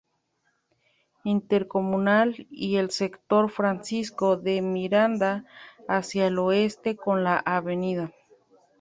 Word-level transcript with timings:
Intercomunal 1.25 2.47
y 2.49 2.77
el 2.77 2.89
Sector 2.89 3.51
Francisco 3.51 4.35
de 4.35 4.59
Miranda; 4.63 5.45
hacia 5.87 6.25
el 6.25 6.39
oeste 6.39 6.95
con 6.95 7.23
la 7.23 7.37
Av. 7.37 7.67